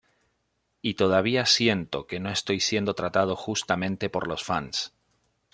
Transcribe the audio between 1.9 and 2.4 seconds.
que no